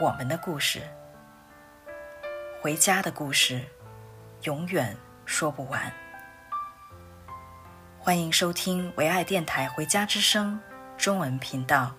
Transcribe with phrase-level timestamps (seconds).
[0.00, 0.80] 我们的故事，
[2.62, 3.60] 回家的故事，
[4.44, 5.78] 永远说不完。
[7.98, 10.58] 欢迎收听唯爱电台《回家之声》
[11.04, 11.94] 中文频道。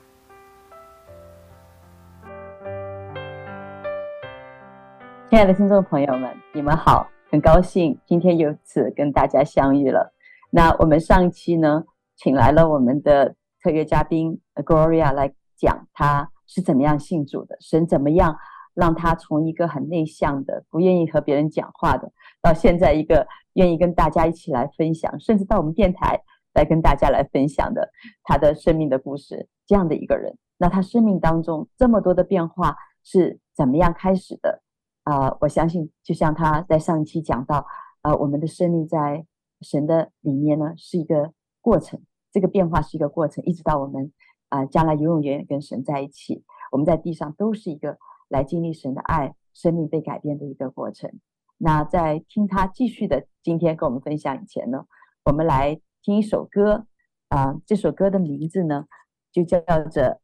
[5.30, 10.12] 亲爱的听众朋友们，你们好，很高兴今天又此跟大家相遇了。
[10.50, 11.84] 那我们上一期呢，
[12.16, 18.38] 请来了我们的特约嘉宾 Gloria 来讲，她是怎么样信主的，神怎么样
[18.74, 26.22] 让他从一个很内向的、不愿意和别人讲话的，到现在一个愿意跟大家一起来分享，甚至到我们电台
[26.54, 27.90] 来跟大家来分享的
[28.24, 30.38] 他的生命的故事，这样的一个人。
[30.58, 34.62] 那他生命当中这么多的变化是怎么样开始的？
[35.04, 37.66] 啊、我相信就像他在上一期讲到，
[38.02, 39.26] 啊、我们的生命在
[39.62, 42.00] 神的里面呢是一个过程。
[42.32, 44.14] 这个变化是一个过程，一直到我们
[44.52, 51.10] 啊、将来永永远远跟神在一起，我们在地上都是一个来经历神的爱，生命被改变的一个过程。
[51.58, 54.86] 那在听他继续的今天跟我们分享以前呢，
[55.24, 56.86] 我们来听一首歌
[57.30, 58.88] 啊、这首歌的名字呢
[59.32, 60.04] 就叫做《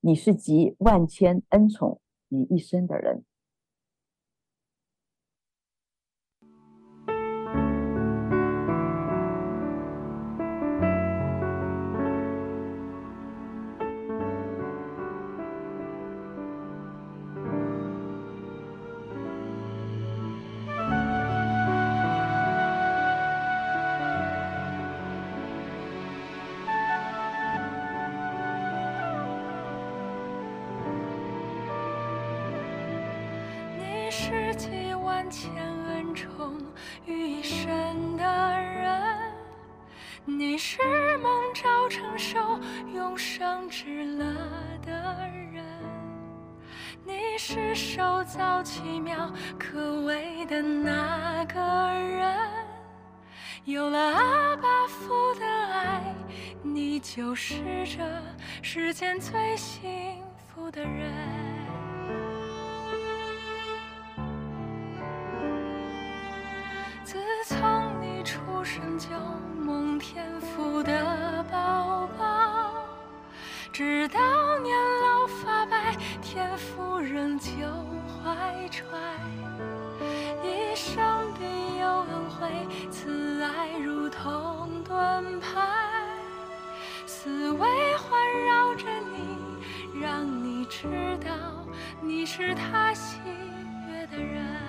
[0.00, 3.16] 你是集万千恩宠于一身的人》。
[34.14, 35.50] 是集万千
[35.86, 36.60] 恩宠
[37.06, 38.22] 于一身的
[38.60, 39.32] 人，
[40.26, 40.82] 你是
[41.16, 42.60] 蒙召承受
[42.94, 44.26] 永生之乐
[44.84, 44.92] 的
[45.50, 45.64] 人，
[47.06, 51.58] 你是手造奇妙可畏的那个
[51.94, 52.38] 人，
[53.64, 56.14] 有了阿爸父的爱，
[56.62, 58.22] 你就是这
[58.60, 60.22] 世间最幸
[60.54, 61.41] 福的人。
[68.98, 69.08] 就
[69.62, 72.72] 蒙天父的宝宝，
[73.72, 77.50] 直到年老发白，天父仍旧
[78.06, 78.86] 怀揣，
[80.42, 85.60] 一生必有恩惠，慈爱如同盾牌，
[87.04, 91.34] 思维环绕着你，让你知道
[92.00, 93.18] 你是他喜
[93.88, 94.61] 悦的人。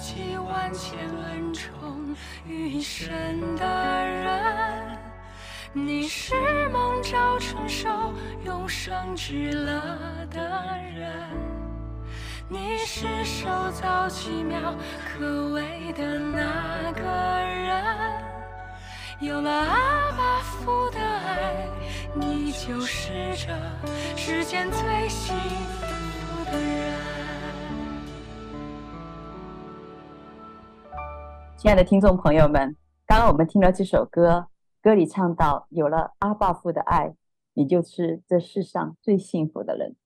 [0.00, 2.14] 集万千恩宠
[2.46, 3.64] 于一身的
[4.06, 4.98] 人，
[5.72, 6.34] 你是
[6.70, 7.88] 蒙召承受
[8.44, 9.80] 永生之乐
[10.30, 10.40] 的
[10.94, 11.12] 人，
[12.48, 14.74] 你是受造奇妙
[15.04, 17.02] 可畏的那个
[17.40, 17.84] 人，
[19.20, 21.68] 有了阿爸父的爱，
[22.14, 23.52] 你就是这
[24.16, 26.95] 世间最幸福的人。
[31.66, 34.46] 亲爱的听众朋友们，刚刚我们听了这首歌，
[34.80, 37.16] 歌里唱到：“有了阿爸父的爱，
[37.54, 39.96] 你就是这世上最幸福的人。”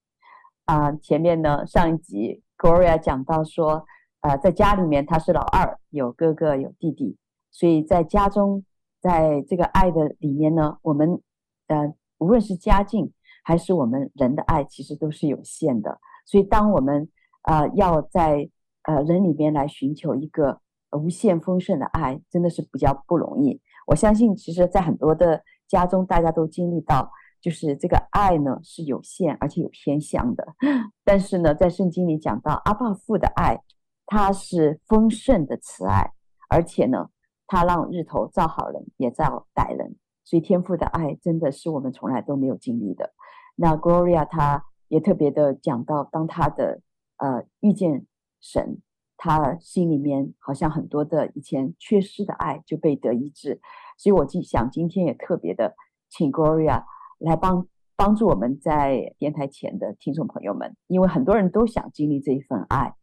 [0.64, 3.84] 啊，前面呢，上一集 Gloria 讲到说，
[4.22, 7.18] 呃，在家里面他是老二，有哥哥有弟弟，
[7.50, 8.64] 所以在家中，
[8.98, 11.20] 在这个爱的里面呢，我们
[11.66, 13.12] 呃，无论是家境
[13.44, 16.00] 还是我们人的爱，其实都是有限的。
[16.24, 17.10] 所以当我们
[17.42, 18.48] 呃要在
[18.84, 20.62] 呃人里面来寻求一个。
[20.92, 23.60] 无限丰盛的爱真的是比较不容易。
[23.86, 27.10] 我相信，其实，在很多的家中，大家都经历到，
[27.40, 30.46] 就是这个爱呢是有限，而且有偏向的。
[31.04, 33.62] 但是呢，在圣经里讲到阿爸父的爱，
[34.06, 36.12] 他是丰盛的慈爱，
[36.48, 37.08] 而且呢，
[37.46, 39.96] 他让日头照好人也照歹人。
[40.24, 43.12] 所以天父的爱真的是我们从来都没有经历的。
[43.56, 46.80] 那 Gloria 他也特别的讲到，当他的
[47.16, 48.06] 呃遇见
[48.40, 48.80] 神。
[49.22, 53.60] 他心里面好像很多的以前缺失的爱就被得医治，
[53.98, 55.74] 所以我就想今天也特别的
[56.08, 56.84] 请 Gloria
[57.18, 62.94] 来帮帮助我们在电台前的听众朋友们，因为很多人都想经历这一份爱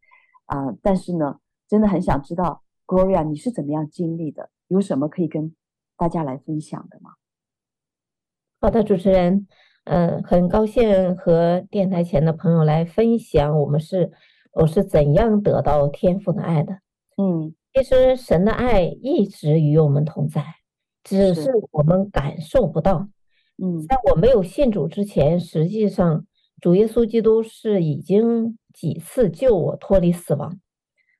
[0.46, 5.54] 啊、但是呢，真的很想知道 Gloria 你是怎么样经历的，有什么可以跟
[5.96, 7.12] 大家来分享的吗？
[8.60, 9.46] 好的，主持人，
[9.84, 14.10] 嗯、很高兴和电台前的朋友来分享，我们是。
[14.52, 16.72] 我是怎样得到天父的爱的？
[17.16, 20.44] 嗯，其实神的爱一直与我们同在，
[21.04, 23.08] 只是我们感受不到。
[23.62, 26.24] 嗯，在我没有信主之前，实际上
[26.60, 30.58] 主耶稣基督是已经几次救我脱离死亡。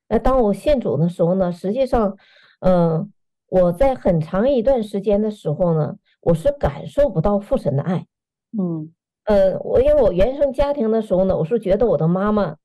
[0.09, 2.17] 那当我信主的时候呢，实际上，
[2.61, 3.09] 嗯、呃，
[3.49, 8.07] 我在很长一段时间的时候呢，我是感受不到父神的爱。
[8.59, 8.93] 嗯，
[9.25, 12.57] 呃，我因为我原生家庭的时候呢，我是觉得我的妈妈。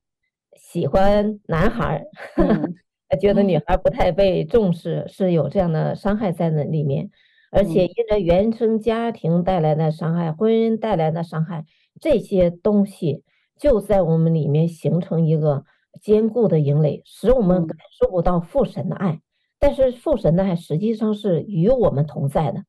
[0.56, 2.04] 喜欢男孩
[2.36, 7.10] 儿， 觉得女孩不太被重视，是有这样的伤害在那里面。
[7.50, 11.64] 而且因为原生家庭带来的伤害、婚姻带来的伤害，
[12.00, 13.22] 这些东西
[13.56, 15.64] 就在我们里面形成一个
[16.02, 19.20] 坚固的营垒，使我们感受不到父神的爱。
[19.60, 22.64] 但是父神的爱实际上是与我们同在的。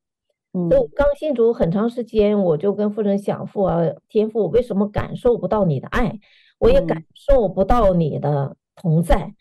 [0.52, 6.20] 嗯，就刚信主很长时间，我就跟父神讲，父啊，天父，为什么感受不到你的爱？
[6.58, 9.34] 我也感受不到你的同在，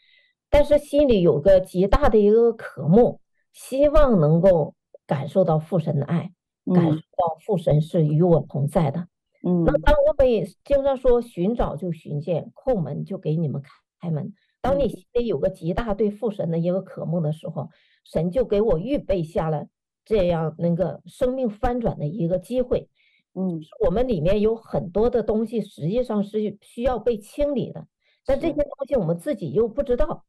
[0.49, 3.19] 但是心里有个极大的一个渴慕，
[3.53, 4.75] 希望能够
[5.07, 6.31] 感受到父神的爱，
[6.73, 9.07] 感受到父神是与我同在的。
[9.43, 10.27] 嗯，那当我们
[10.63, 13.61] 经常说寻找就寻见，叩门就给你们
[14.01, 14.33] 开门。
[14.61, 17.69] 当你心里有个极大对父神的一个渴慕的时候，
[18.03, 19.67] 神就给我预备下了
[20.03, 22.89] 这样那个生命翻转的一个机会。
[23.35, 27.85] 嗯，我们里面有很多的东西，实际上是需要被清理的，
[28.25, 30.23] 但这些东西我们自己又不知道。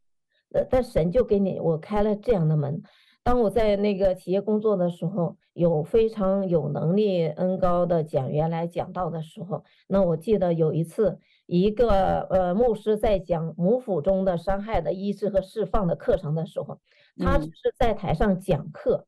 [0.52, 2.82] 呃，但神就给你我开了这样的门。
[3.22, 16.78] 当我在那个企业工作的时候，有非常有能力、恩高的讲员来讲道的时候，那我记得有一次，一个呃牧师在讲母腹中的伤害的医治和释放的课程的时候，
[17.18, 19.06] 他只是在台上讲课。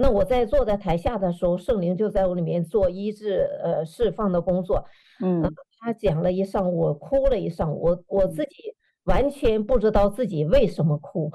[0.00, 4.84] 那我在坐在台下的时候，圣灵就在我里面做医治、呃释放的工作。
[5.20, 5.42] 嗯，
[5.80, 8.74] 他讲了一上午，我哭了一上午，我我自己
[9.04, 11.32] 完全不知道自己为什么哭，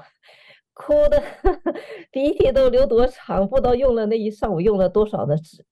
[0.72, 1.22] 哭的
[2.10, 5.66] 鼻涕都流多长，不知道用了那一上午用了多少的纸。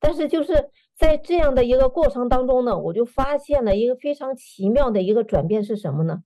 [0.00, 6.24] 但是就是在这样的一个过程当中呢，我就发现了一个非常奇妙的一个转变是什么呢？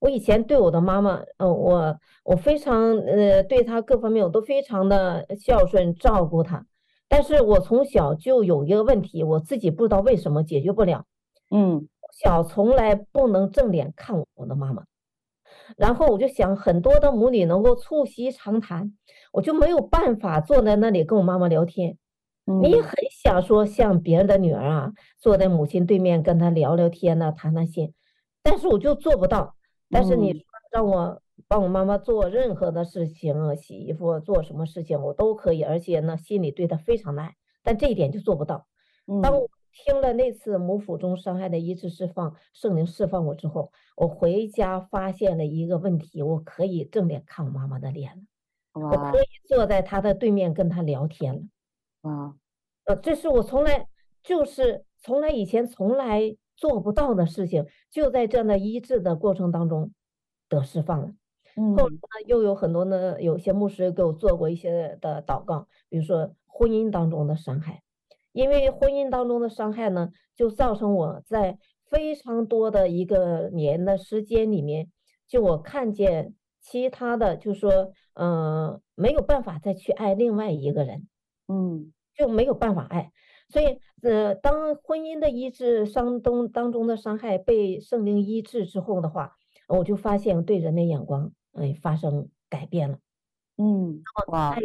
[0.00, 6.64] 我以前对我的妈妈，呃，我我非常呃，对她各方面我都非常的孝顺照顾她，
[7.06, 11.04] 但是我从小就有一个问题，我自己不知道为什么解决不了，
[11.50, 14.84] 嗯，小从来不能正脸看我的妈妈，
[15.76, 18.94] 然后我就想很多的母女能够促膝长谈，
[19.34, 21.98] 我就没有办法坐在那里跟我妈妈聊天，
[22.46, 27.92] 嗯，你也很想说像别人的女儿啊，坐在母亲对面跟她聊聊天呢，谈谈心，
[28.42, 29.56] 但是我就做不到。
[29.90, 38.66] 但是你让我帮我妈妈做任何的事情，洗衣服做什么事情我都可以，而且呢心里对她非常的爱，但这一点就做不到。
[39.22, 51.40] 当我听了那次母腹中伤害的一次释放，圣灵释放我之后，我回家发现了一个问题，我可以正脸看我妈妈的脸了，我可以坐在她的对面跟她聊天了。
[52.02, 52.34] 啊，
[52.84, 53.88] 呃，这是我从来
[54.22, 59.92] 就是从来以前从来做不到的事情，就在这样的医治的过程当中
[60.48, 61.14] 得释放了。
[61.56, 67.82] 嗯，后来呢，又有很多呢，有些牧师给我做过一些的祷告，比如说婚姻当中的伤害，
[68.32, 74.90] 因为婚姻当中的伤害呢，就造成我在非常多的一个年的时间里面，
[75.26, 81.08] 就我看见其他的，就说，嗯、呃，没有办法再去爱另外一个人，
[81.48, 83.10] 嗯，就没有办法爱，
[83.50, 89.36] 所以，呃，当婚姻的医治伤中当中的伤害被圣灵医治之后的话，
[89.68, 91.32] 我就发现对人的眼光。
[91.54, 92.98] 哎，发生改变了，
[93.56, 94.56] 嗯，哇，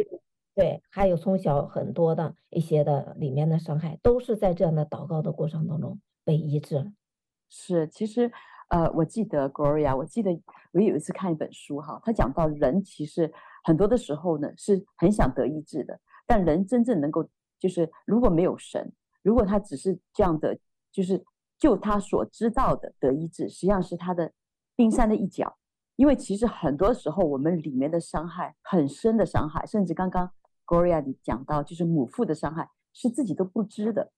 [0.54, 6.84] 对，还有从小很多的一些的里面的伤害，都是在这样的祷告的过程当中被医治了。
[7.50, 8.30] 是，其实，
[8.68, 10.30] 呃，我记得 Gloria，我记得
[10.72, 13.32] 我有一次看一本书哈，他讲到人其实
[13.64, 17.28] 很多的时候呢是很想得医治的，但人真正能够
[17.58, 20.58] 就是如果没有神，如果他只是这样的，
[20.92, 21.24] 就是
[21.58, 24.32] 就他所知道的得医治，实际上是他的
[24.74, 25.56] 冰山的一角。
[25.96, 30.30] 因为其实很多时候，我们里面的伤害很深的伤害，甚至刚刚
[30.66, 34.12] Gloria 你讲到，就是母父的伤害是自己都不知的。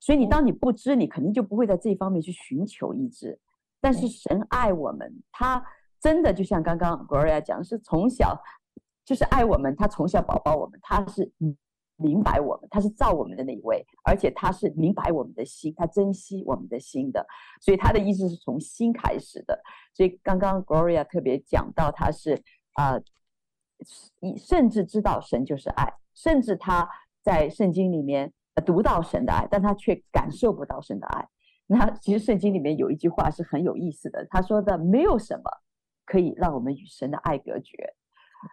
[0.00, 3.40] 所以你当你不知，你肯定就不会在这一方面去寻求医治。
[3.80, 5.64] 但是神爱我们，他
[5.98, 8.38] 真的就像刚刚 Gloria 讲，是从小
[9.04, 11.56] 就是爱我们，他从小宝宝我们，他是嗯。
[11.96, 17.24] 明白我们，他是造我们的那一位，而且他是明白我们的心，他珍惜我们的心的，
[17.60, 19.62] 所以他的意思是从心开始的。
[19.92, 23.02] 所以刚刚 Gloria 特别讲到，他是啊、呃，
[24.36, 26.88] 甚至知道神就是爱，甚至他
[27.22, 28.32] 在圣经里面
[28.66, 31.28] 读到神的爱，但他却感受不到神的爱。
[31.66, 35.44] 那其实圣经里面有一句话是很有意思的，他说的没有什么
[36.04, 37.94] 可以让我们与神的爱隔绝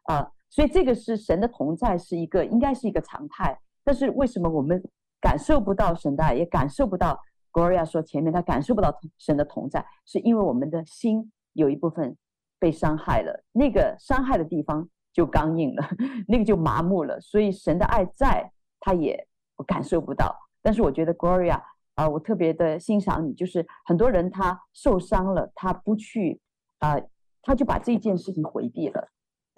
[0.06, 0.18] 啊。
[0.20, 3.58] 呃所以这个是神的同在，是一个应该是一个常态。
[3.84, 4.84] 但是为什么我们
[5.20, 7.20] 感受不到神的爱，也感受不到
[7.54, 12.16] ？Gloria 说前面他感受不到神的同在，是因为我们的心有一部分
[12.60, 15.90] 被伤害了，那个伤害的地方就刚硬了，
[16.28, 17.20] 那个就麻木了。
[17.22, 19.28] 所以神的爱在，他也
[19.66, 20.36] 感受不到。
[20.62, 21.62] 但是我觉得 Gloria
[21.96, 26.40] 啊、我特别的欣赏你，就是很多人他受伤了，他不去
[26.80, 26.96] 啊、
[27.42, 29.10] 他就把这件事情回避了。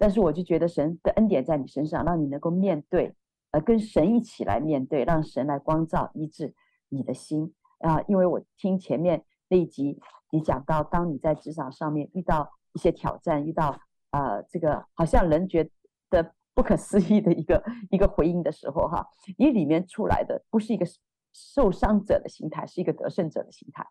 [0.04, 3.14] 但是我就觉得神的恩典在你身上，让你能够面对，
[3.52, 6.54] 呃，跟神一起来面对，让神来光照医治
[6.90, 9.98] 你的心啊、因为我听前面那一集，
[10.30, 13.80] 你讲到，当你在职场上面遇到一些挑战，遇到、
[14.10, 15.70] 呃、这个好像人觉
[16.10, 19.08] 得不可思议的一个一个回应的时候，哈，
[19.38, 20.84] 你里面出来的不是一个
[21.32, 23.82] 受伤者的心态，是一个得胜者的心态。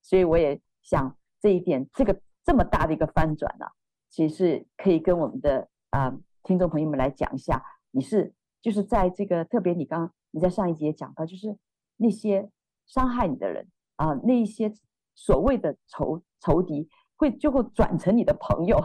[0.00, 3.66] 所以我也想这一点，这个这么大的一个翻转呢、
[4.10, 11.56] 其实可以跟我们的啊、听众朋友们来讲一下，你是就是在这个特别你刚你在上一集也讲到，就是
[11.96, 12.50] 那些
[12.86, 14.72] 伤害你的人啊、那一些
[15.14, 18.78] 所谓的仇仇敌会最后转成你的朋友，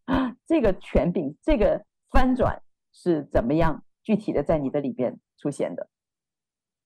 [0.46, 5.88] 这个权柄这个翻转是怎么样具体的在你的里边出现的？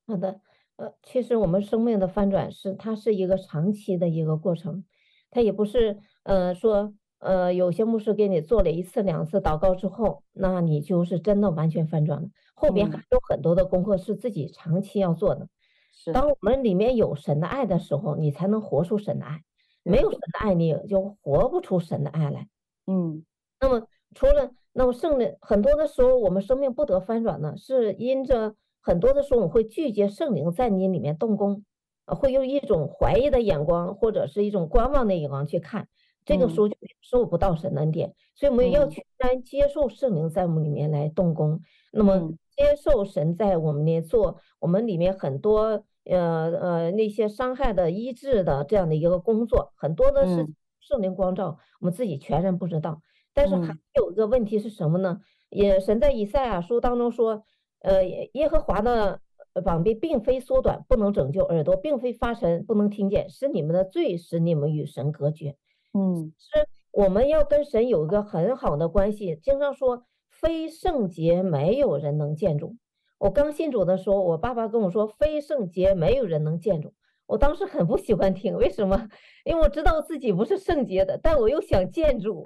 [0.07, 0.41] 好的，
[0.77, 4.85] 呃，其实我们生命的翻转是它是一个长期的一个过程，
[5.31, 6.95] 它也不是呃说。
[7.25, 12.29] 呃，有些牧师给你做了一次、两次祷告之后，那你就是真的完全翻转了。
[12.55, 15.49] 后边还有很多的功课是自己长期要做的。
[15.91, 19.41] 是，当我们里面有神的爱的时候，你才能活出神的爱。
[19.83, 22.47] 没有神的爱，你就活不出神的爱来。
[22.87, 23.25] 嗯。
[23.59, 31.65] 那么除了那么圣灵，很多的时候我们生命不得翻转呢，是因着很多的时候我们会拒绝圣灵在你里面动工，
[32.05, 35.89] 会用一种怀疑的眼光或者是一种观望的眼光去看。
[36.25, 41.53] 这个时候就受不到神的恩典，嗯，所以我们要全然接受圣灵在我们里面来动工。
[41.53, 41.61] 嗯、
[41.93, 50.47] 那么接受神在我们里面做我们里面很多呃呃那些伤害的医治的这样的一个工作，很多的是
[50.81, 53.03] 圣灵光照，嗯，我们自己全然不知道。
[53.35, 55.21] 但是还有一个问题是什么呢？
[55.51, 57.43] 也神在以赛亚书当中说，
[57.81, 59.21] 呃耶和华的
[59.65, 63.29] 膀臂并非缩短，不能拯救；耳朵并非发沉，不能听见。
[63.29, 65.57] 是你们的罪使你们与神隔绝。
[65.97, 69.39] 嗯，是我们要跟神有一个很好的关系。
[69.43, 72.77] 经常说，非圣洁没有人能见主。
[73.19, 76.93] 我刚信主的时候，我爸爸跟我说，非圣洁没有人能见主。
[77.27, 79.09] 我当时很不喜欢听，为什么？
[79.45, 82.45] 因为我知道自己不是圣洁的，但我又想见主，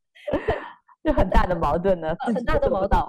[1.02, 3.00] 就很大的矛盾呢，很大的矛盾。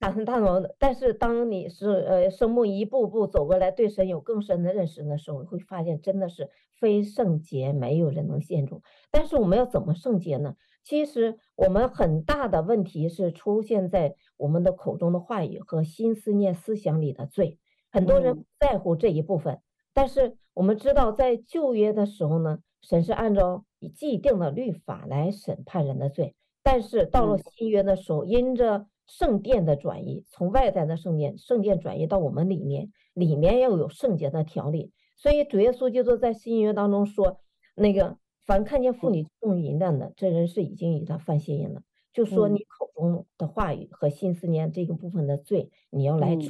[0.00, 0.74] 大风大浪的。
[0.78, 8.82] 但是当你是呃生命一步步走过来，对神有更深的认识的时候，你会发现真的是非圣洁，没有人能献主。
[9.12, 10.56] 但是我们要怎么圣洁呢？
[10.82, 17.58] 其实我们很大的问题是出现在我们的口中的话语和心思念思想里的罪。
[17.92, 26.34] 很多人不在乎这一部分，嗯、但是我们知道，在旧约的时候呢，神是按照既定的律法来审判人的罪。
[26.62, 34.92] 但是到了新约的时候，因着圣殿的转移，从外在的圣殿圣殿转移到我们里面，里面要有圣洁的条例。
[35.16, 37.40] 所以主耶稣基督在新约当中说，
[37.74, 41.82] 那个凡看见妇女动淫乱的，这人是已经与他犯邪淫了。
[42.12, 46.48] 就说你口中的话语和心思念这个部分的罪，你要来处理。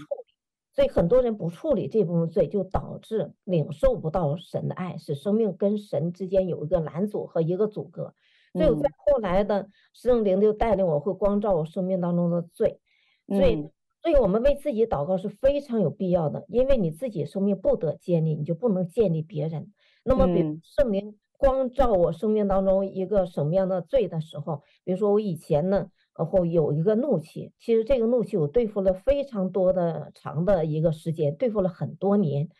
[0.72, 8.14] 所以很多人不处理这部分罪，就导致领受不到神的爱，使生命跟神之间有一个拦阻和一个阻隔。
[8.52, 12.80] 所以我在后来的圣灵就带领我，会光照我生命当中的罪。
[13.28, 13.68] 所以，
[14.02, 19.72] 所以我们为自己祷告是非常有必要的，因为你自己生命不得建立，你就不能建立别人。
[20.04, 25.90] 那么，比如圣灵光照我生命当中一个什么样的罪的时候，比如说我以前呢。
[26.18, 32.50] 然后有一个怒气，其实这个怒气我对付了非常多的长的一个时间，对付了很多年。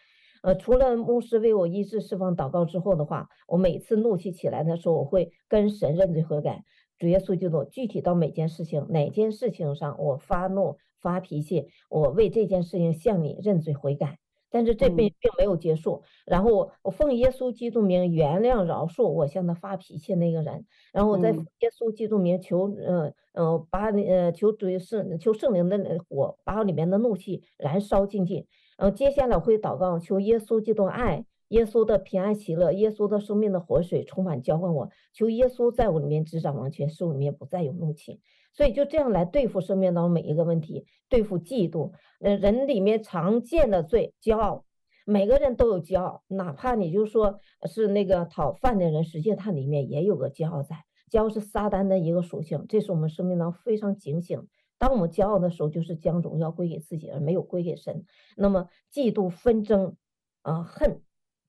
[0.43, 6.65] 呃，除了牧师为我医治释放祷告之后的话，我每次怒气起来的时候，我会跟神认罪悔改。
[6.99, 14.19] 主耶稣基督，具体到每件事情，哪件事情上我发怒发脾气，我为这件事情向你认罪悔改。
[14.53, 28.45] 但是这并并没有结束，然后我我奉耶稣基督名原谅饶恕我向他发脾气那个人，然后我在耶稣基督名求呃呃把呃求主圣求圣灵的火把我里面的怒气燃烧尽尽，
[28.81, 38.21] 然后接下来会祷告求耶稣基督爱耶稣的平安喜乐耶稣的生命的活水充满浇灌我，求耶稣在我里面执掌王权，使我里面不再有怒气。
[38.55, 44.65] 所以就这样来对付生命当中每一个问题，对付嫉妒，呃，人里面常见的罪，骄傲，
[45.05, 47.39] 每个人都有骄傲，哪怕你就说
[47.69, 50.77] 是那个讨饭的人，实际他里面也有个骄傲在，
[51.13, 54.41] 骄傲是撒旦的一个属性，这是我们生命当中非常警醒。
[54.81, 58.05] 当我们骄傲的时候，就是将荣耀归给自己，而没有归给神。
[58.37, 59.95] 那么嫉妒、纷争，
[60.43, 61.03] 啊、恨。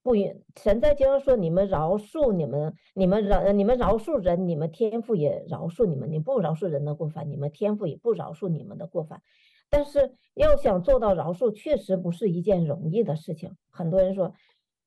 [0.03, 6.11] 不允神在经上说：“你们饶恕你们，你们饶你们饶恕人，你们天父也饶恕你们。
[6.11, 9.21] 你不饶恕人的过犯，你们天父也不饶恕你们的过犯。
[9.69, 13.55] 但是要想做到饶恕，确实不是一件容易的事情。
[13.69, 14.33] 很多人说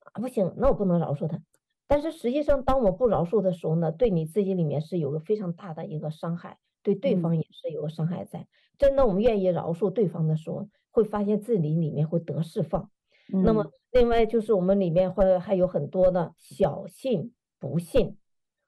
[0.01, 1.41] 啊，不行，那我不能饶恕他。
[1.87, 8.39] 但是实际上，当我不饶恕的时候呢，对你自己里面是有个非常大的一个伤害，对对方也是有个伤害在。
[8.39, 8.47] 嗯、
[8.79, 12.89] 真的，我们愿意饶恕对方的时候，会发现自己里面会得释放。
[13.33, 13.67] 嗯、那么。
[13.95, 18.17] 另外就是我们里面会还有很多的小信不信，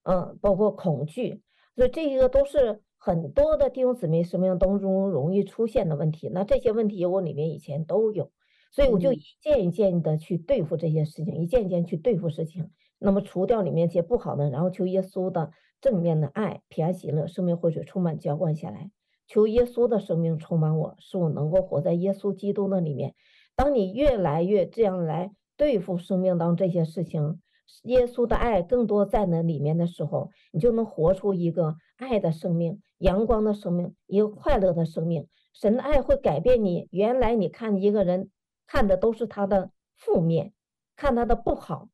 [0.05, 1.43] 嗯，包括恐惧，
[1.75, 6.29] 所以这一个都是很多的弟兄姊妹生命当中容易出现的问题。
[6.29, 8.31] 那这些问题我里面以前都有，
[8.71, 12.71] 所以我就一件一件的去对付这些事情，一件一件去对付事情。
[13.01, 18.91] 那么除掉里面一些不好的，然后求耶稣的正面的爱、平安喜乐、生命活水充满浇灌下来，
[19.27, 23.15] 求耶稣的生命充满我，使我能够活在耶稣基督的里面。
[23.55, 27.41] 当你越来越这样来对付生命当这些事情，
[27.83, 35.27] 耶稣的爱更多在那里面的时候，你就能活出一个爱的生命、阳光的生命、一个快乐的生命。
[35.53, 38.31] 神的爱会改变你，原来你看一个人
[38.67, 40.53] 看的都是他的负面，
[40.97, 41.89] 看他的不好。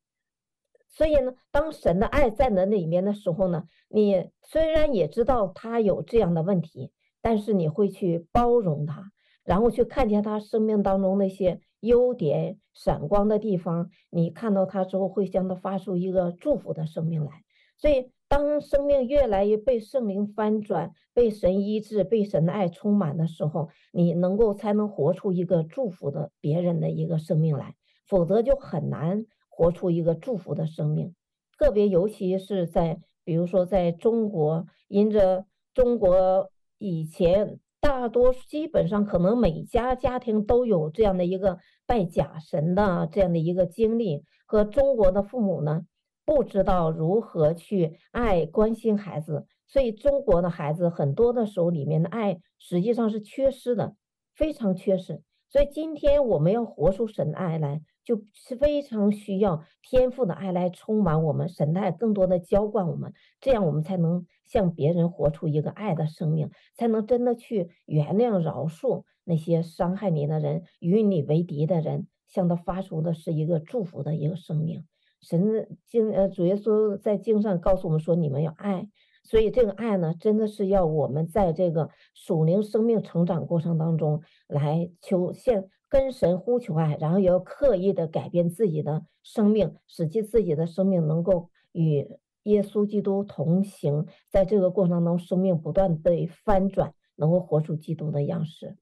[0.93, 9.11] 所以呢，当神的爱在那里面的时候呢，你虽然也知道他有这样的问题，但是你会去包容他。
[9.45, 17.33] 然后去看见他生命当中那些优点、闪光的地方，你看到他之后，会向他发出一个祝福的生命来。
[17.77, 27.75] 所以，当生命越来越被圣灵翻转、被神医治、被神的爱充满的时候，你能够才能活出一个祝福的别人的一个生命来，
[28.07, 31.15] 否则就很难活出一个祝福的生命。
[31.57, 37.61] 特别尤其是在，比如说在中国，因着中国以前。
[37.83, 45.83] 大多基本上可能每家家庭都有这样的一个拜假神的这样的一个经历，和中国的父母呢，
[46.25, 53.97] 不知道如何去爱关心孩子，所以中国的孩子很多的时候里面的爱实际上是缺失的，
[54.33, 55.21] 非常缺失。
[55.51, 64.25] 所以今天我们要活出神的爱来，就是非常需要天赋的爱来充满我们，神爱更多的浇灌我们，这样我们才能。
[64.45, 74.85] 向别人活出一个爱的生命，才能真的去原谅、饶恕那些伤害你的人、与你为敌的人，向他发出的是一个祝福的一个生命。
[75.23, 78.89] 神经呃，主耶稣在经上告诉我们说：“你们要爱，
[79.23, 92.07] 所以这个爱呢，真的是要我们在这个属灵生命成长过程当中来求现跟神呼求爱，然后也要刻意的改变自己的生命，使其自己的生命能够与
[92.45, 98.77] 耶稣基督同行，在这个过程当中，生命不断被翻转，能够活出基督的样式。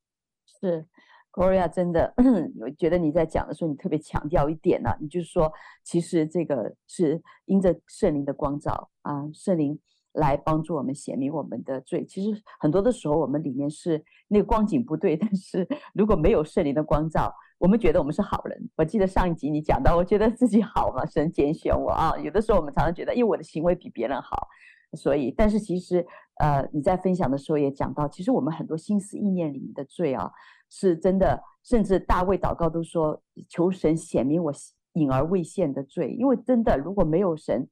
[0.47, 0.87] 是。
[1.33, 2.13] Gloria 真的，
[2.61, 5.53] 我觉得你在讲的时候，你特别强调一点呢、你就是说，
[5.85, 9.79] 其实这个是因着圣灵的光照啊，圣灵
[10.13, 12.05] 来帮助我们显明我们的罪。
[12.05, 18.71] 其实很多的时候，我们里面是那个光景不对， 但是如果没有圣灵的光照，我们觉得我们是好人。
[18.77, 22.17] 我记得上一集你讲到，我觉得自己好嘛，神拣选我啊。
[22.19, 24.49] 有的时候我们常常觉得，因为我的行为比别人好，
[24.97, 26.07] 所以，但是其实
[26.41, 30.31] 呃，你在分享的时候也讲到，其实我们很多心思意念里面的罪啊。
[30.73, 34.53] 是真的，甚至大卫祷告都说，求神显明我
[34.93, 37.69] 隐而未现的罪，因为真的如果没有神，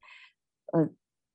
[0.72, 0.88] 呃，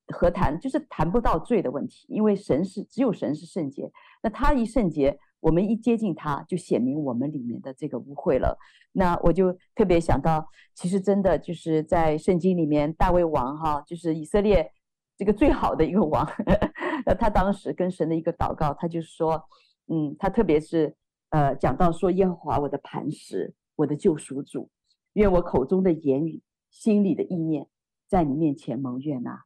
[0.07, 8.57] 何谈就是谈不到罪的问题，因为神是只有神是圣洁，那他一圣洁，我们一接近他，就显明我们里面的这个污秽了。
[8.91, 14.71] 那我就特别想到，其实真的就是在圣经里面，大卫王哈，就是以色列
[15.17, 16.27] 这个最好的一个王，
[17.05, 19.43] 那他当时跟神的一个祷告，他就说，
[19.87, 20.95] 嗯，他特别是。
[21.29, 24.69] 呃，讲到说耶和华我的磐石，我的救赎主，
[25.13, 27.67] 愿我口中的言语、心里的意念，
[28.07, 29.43] 在你面前蒙悦纳。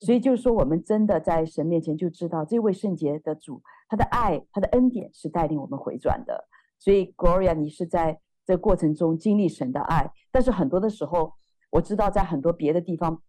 [0.00, 6.48] 所以就是说，我们真的在神面前就知道，这位圣洁的主，他的爱、他的恩典是带领我们回转的。
[6.78, 11.32] 所以，Gloria，你是在这过程中经历神的爱，但是很多的时候，
[11.70, 13.22] 我知道在很多别的地方，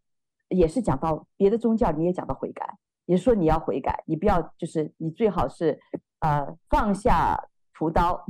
[0.49, 5.79] 也是讲到别的宗教，你也讲到悔改，也说你要悔改，你不要就是你最好是
[6.19, 7.49] 呃放下。
[7.79, 8.25] 屠刀，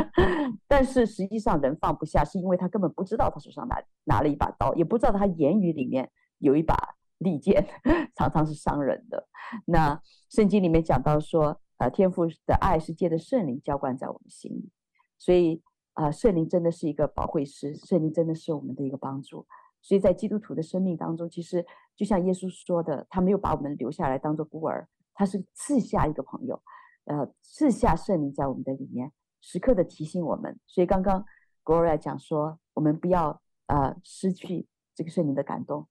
[0.66, 6.74] 但是实际上人放不下，是因为他根本不知道他手上拿拿了一把刀，也不知道他言语里面有一把
[7.18, 7.66] 利剑，
[8.14, 9.26] 常常是伤人的。
[9.64, 10.00] 那
[10.30, 14.70] 圣经里面讲到说，呃，天父的爱是借着圣灵浇灌在我们心里，
[15.18, 19.46] 所以啊，呃，圣灵真的是一个保惠师，圣灵真的是我们的一个帮助。
[19.82, 26.60] 所以在基督徒的生命当中，其实就像耶稣说的，他没有把我们留下来当做孤儿，他是赐下一个朋友。
[27.04, 30.58] 呃，赐下圣灵在我们的里面，时刻的提醒我们。
[30.66, 31.24] 所以刚刚
[31.64, 35.86] Gloria 讲说，我们不要呃失去这个圣灵的感动。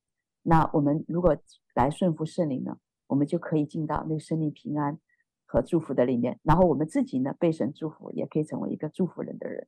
[0.47, 1.35] 那我们如果
[1.73, 2.77] 来顺服圣灵呢，
[3.07, 4.99] 我们就可以进到那个生命平安
[5.45, 6.39] 和祝福的里面。
[6.43, 9.67] 然后我们自己呢，被神祝福，也可以成为一个祝福人的人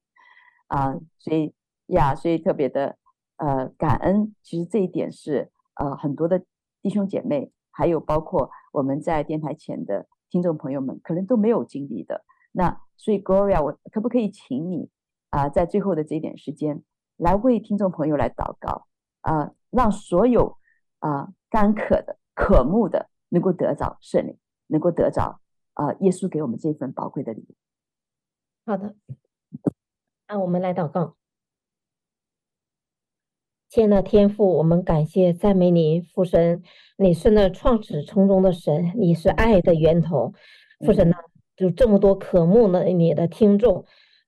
[0.67, 1.01] 啊、呃。
[1.17, 1.53] 所以
[1.87, 2.97] 呀，所以特别的
[3.37, 4.35] 呃感恩。
[4.43, 6.43] 其实这一点是呃很多的
[6.81, 10.07] 弟兄姐妹，还有包括我们在电台前的。
[10.29, 14.89] 听众朋友们可能都没有经历的，那所以 Gloria，我可不可以请你
[15.29, 16.83] 啊、呃，在最后的这一点时间，
[17.15, 18.87] 来为听众朋友来祷告
[19.21, 20.57] 啊、呃，让所有
[20.99, 25.39] 啊、呃、干渴的、渴慕的，能够得着圣灵，能够得着
[25.73, 27.55] 啊、呃、耶稣给我们这份宝贵的礼物。
[28.65, 28.95] 好的，
[30.27, 31.15] 那我们来祷告。
[33.69, 36.63] 亲爱的天父，我们感谢赞美你，父神，
[36.97, 40.33] 你是那创始成终的神，你是爱的源头，
[40.86, 41.15] 父神呢，
[41.55, 43.86] 就这么多渴慕呢你的听众。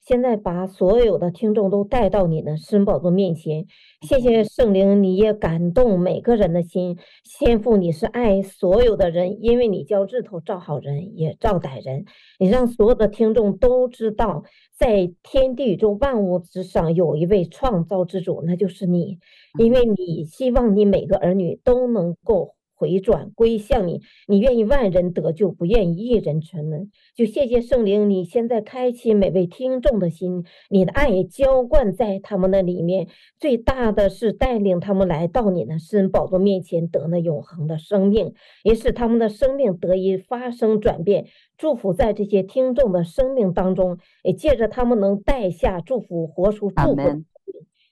[0.09, 3.67] 现在把所有的听众都带到你的神宝座面前，
[4.01, 6.97] 谢谢圣灵，你也感动每个人的心。
[7.23, 12.05] 先父，你是爱所有的人，因为你叫日头照好人也照歹人。
[12.39, 14.43] 你让所有的听众都知道，
[14.75, 19.19] 在天地宇宙万物之上有一位创造之主，那就是你，
[19.59, 22.55] 因为你希望你每个儿女都能够。
[22.79, 26.89] 回转归向你，你愿意万人得救，不愿意一人沉沦。
[27.13, 33.09] 就谢谢圣灵，你现在开启每位听众的心，你的爱浇灌在他们的里面。
[33.37, 41.25] 最大的是带领他们来到你的施恩宝座面前，得那永恒的生命，也使他们的生命得以发生转变。
[41.57, 47.23] 祝福在这些听众的生命当中，也借着他们能带下祝福，活出祝福。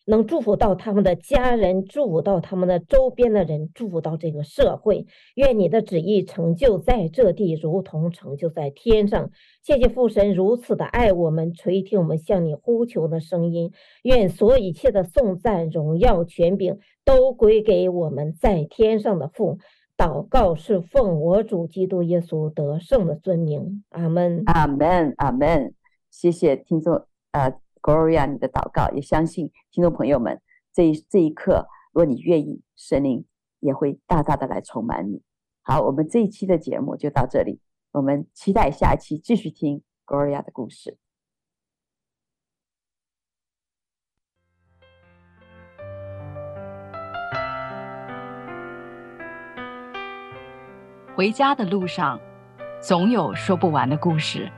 [0.09, 5.05] 能祝福到他们的家人，祝福到他们的周边的人，祝福到这个社会。
[5.35, 9.29] 愿你的旨意成就在这地，如同成就在天上。
[9.61, 13.73] 谢谢父神如此的爱我们，垂听我们向你呼求的声音。
[14.03, 19.59] 愿所有一切的颂赞、荣耀、权柄都归给我们在天上的父。
[19.97, 23.83] 祷告是奉我主基督耶稣得胜的尊名。
[23.89, 25.73] 阿门，阿门，阿门。
[26.09, 27.66] 谢谢听众，呃。
[27.87, 30.41] Gloria，你的祷告也相信听众朋友们，
[30.73, 33.25] 这一这一刻，如果你愿意，神灵
[33.61, 35.21] 也会大大的来充满你。
[35.61, 37.61] 好，我们这一期的节目就到这里，
[37.93, 40.97] 我们期待下一期继续听 Gloria 的故事。
[51.15, 52.19] 回家的路上，
[52.81, 54.51] 总有说不完的故事。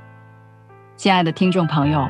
[0.96, 2.10] 亲爱的听众朋友，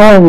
[0.00, 0.26] 哦，你